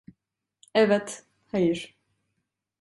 [0.73, 1.97] Evet, hayır.